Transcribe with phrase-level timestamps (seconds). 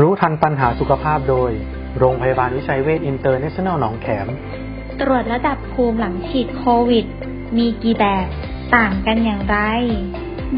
[0.00, 1.50] รู้ทันปัญหาสุขภาพโดย
[1.98, 4.28] โรงพยาบาลวิชัยเวชอินเตอร์เนชั่นแนลหนองแขม
[5.00, 7.06] ตรวจระดับภูมิหลังฉีดโควิด
[7.56, 8.28] มีกี่แบบ
[8.76, 9.58] ต่างกันอย่างไร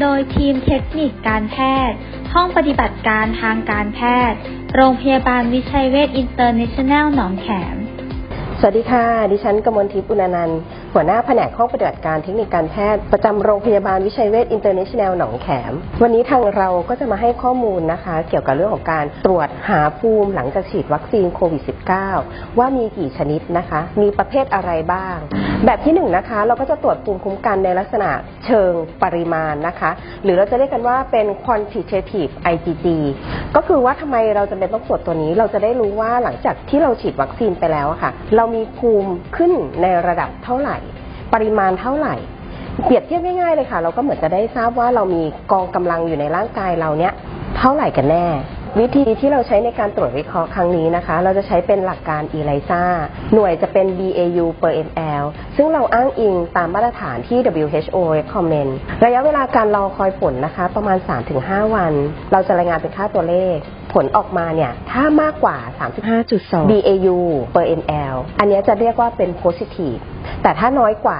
[0.01, 1.57] โดยทีมเทคนิคการแพ
[1.89, 1.97] ทย์
[2.33, 3.99] ห้องปฏิบัติการทางการแพ
[4.31, 4.39] ทย์
[4.75, 7.75] โรงพยาบาลวิชัยเวชอินเตอร์เนชั่นแนลหนองแขม
[8.59, 10.61] สวัสดีค่ะ ดิฉันกมลทิพย์อุณานันท์
[10.93, 21.61] หัวหน้าแผนกห้องปฏิบัติการเทคนิคการแพทย์ประจำโรงพยาบาลวิชัยเวชอินเตอร์เนชั่นแนลหนองแขม วันนี้ทางเราก็จะมาให้ข้อมูลนะคะ เกี่ยวกับเรื่องของการตรวจหาภูมิหลังจากฉีดวัคซีนโควิด
[22.09, 25.17] -19 ว่ามีกี่ชนิดนะคะ มีประเภทอะไรบ้าง
[25.65, 28.09] แบบที่หนึ่งนะคะเราก็จะตรวจภูมิคุ้มกันในลักษณะ
[28.45, 28.71] เชิง
[29.03, 29.91] ปริมาณนะคะ
[30.23, 32.85] หรือเราจะเรียกกันว่าเป็น quantitative IgG
[33.55, 39.51] ก็คือว่าทำไมเราจำเป็นต้องตรวจตัวนี้ เราจะได้รู้ว่าหลังจากที่เราฉีดวัคซีนไปแล้วะค่ะ เรามีภูมิขึ้น
[39.81, 40.77] ในระดับเท่าไหร่
[41.33, 42.15] ปริมาณเท่าไหร่
[42.85, 47.13] เปรียบเทียบง่ายๆเลยค่ะ เราก็เหมือนจะได้ทราบว่าเรามีกองกำลังอยู่ในร่างกายเราเนี้ย
[47.57, 48.25] เท่าไหร่กันแน่
[48.79, 52.83] วิธีที่เราใช้ในการตรวจวิเคราะห์ครั้งนี้นะคะ เราจะใช้เป็นหลักการ ELISA
[53.33, 55.23] หน่วยจะเป็น BAU per ml
[55.55, 58.71] ซึ่งเราอ้างอิงตามมาตรฐานที่ WHO recommend
[59.05, 60.97] ระยะเวลาการรอคอยผลนะคะ ประมาณ
[61.35, 61.93] 3-5 วัน
[62.31, 63.57] เราจะรายงานเป็นค่าตัวเลข
[63.93, 65.57] ผลออกมาเนี่ยถ้ามากกว่า
[66.15, 67.17] 35.2 BAU
[67.55, 69.99] per ml อันเนี้ยจะเรียกว่าเป็น positive
[70.41, 71.19] แต่ถ้าน้อยกว่า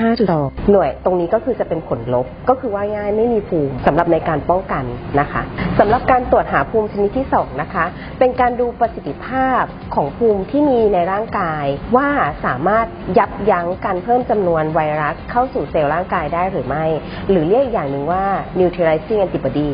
[0.00, 4.84] 35.2 หน่วยตรงนี้ก็คือจะเป็นผลลบ ก็คือว่าง่ายไม่มีภูมิสำหรับในการป้องกัน
[5.20, 5.42] นะคะ
[5.78, 7.84] สำหรับการตรวจหาภูมิชนิดที่ 2 นะคะ
[8.18, 9.62] เป็นการดูประสิทธิภาพ
[9.94, 11.64] ของภูมิที่มีในร่างกาย
[11.96, 12.08] ว่า
[12.44, 12.86] สามารถ
[13.18, 16.84] ยับยั้งการเพิ่มจำนวนไวรัสเข้าสู่เซลล์ร่างกายได้หรือไม่
[17.30, 18.24] หรือเรียกอีกอย่างหนึ่งว่า
[18.58, 19.70] neutralizing antibody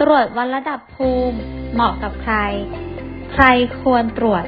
[0.00, 1.38] ตรวจวัดระดับภูมิ
[1.74, 2.36] เหมาะกับใคร
[3.32, 3.44] ใคร
[3.80, 4.44] ควรตรวจ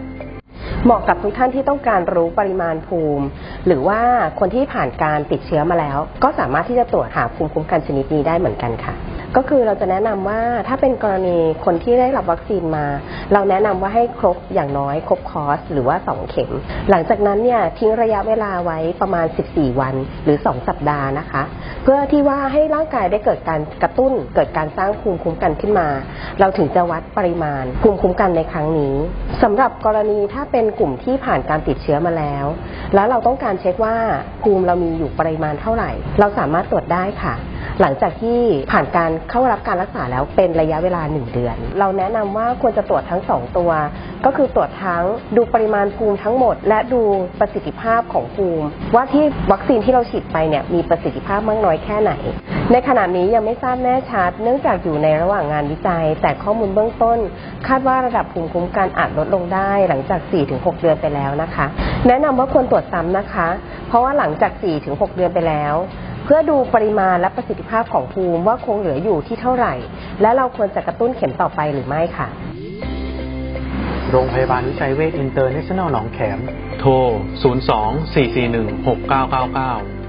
[0.84, 3.24] เหมาะกับทุกท่านที่ต้องการรู้ปริมาณภูมิ
[3.66, 4.00] หรือว่า
[4.40, 8.94] คนที่ผ่านการติดเชื้อมาแล้ว ก็สามารถที่จะตรวจหาภูมิคุ้มกันชนิดนี้ได้เหมือนกันค่ะ
[9.36, 12.86] ก็คือเราจะแนะนำว่าถ้าเป็นกรณีคนที่ได้รับวัคซีนมา
[13.32, 16.50] เราแนะนำว่าให้ครบอย่างน้อยครบคอร์สหรือว่า 2 เข็ม
[16.90, 19.94] หลังจากนั้นเนี่ยทิ้งระยะเวลาไว้ประมาณ 14 วัน
[20.24, 21.42] หรือ 2 สัปดาห์นะคะ
[21.82, 25.88] เพื่อที่ว่าให้ร่างกายได้เกิดการกระตุ้น เกิดการสร้างภูมิคุ้มกันขึ้นมา
[26.40, 28.94] เราถึงจะวัดปริมาณภูมิคุ้มกันในครั้งนี้
[29.42, 32.46] สำหรับกรณีถ้าเป็นกลุ่มที่ผ่านการติดเชื้อมาแล้ว
[32.94, 33.94] แล้วเราต้องการเช็คว่า
[34.42, 35.90] ภูมิเรามีอยู่ปริมาณเท่าไหร่
[36.20, 37.34] เราสามารถตรวจได้ค่ะ
[37.80, 38.40] หลังจากที่
[38.72, 43.70] ผ่านการเข้ารับการรักษาแล้วเป็นระยะเวลา 1 เดือน เราแนะนำว่าควรจะตรวจทั้ง 2 ตัว
[44.26, 45.04] ก็คือตรวจทั้ง
[45.36, 47.02] ดูปริมาณภูมิทั้งหมด และดู
[47.40, 52.12] ประสิทธิภาพของภูมิ ว่าที่วัคซีนที่เราฉีดไปเนี่ยมีประสิทธิภาพมากน้อยแค่ไหน
[52.72, 57.18] ในขณะนี้ยังไม่ทราบแน่ชัด เนื่องจากอยู่ในระหว่างงานวิจัย แต่ข้อมูลเบื้องต้น
[57.68, 61.66] คาดว่าระดับภูมิคุ้มกันอาจลดลงได้ หลังจาก 4-6 เดือนไปแล้วนะคะ
[62.08, 63.48] แนะนำว่าควรตรวจซ้ำนะคะ
[63.88, 64.52] เพราะว่าหลังจาก
[64.84, 65.74] 4-6 เดือนไปแล้ว
[66.24, 69.74] เพื่อดูปริมาณและประสิทธิภาพของภูมิว่าคงเหลืออยู่ที่เท่าไหร่
[70.22, 72.28] และเราควรจะกระตุ้นเข็มต่อไปหรือไม่ค่ะ
[74.14, 76.38] โรงพยาบาลวิชัยเวชอินเตอร์เนชั่นแนลหนองแขม
[76.80, 76.90] โทร
[77.52, 80.01] 02 441 6999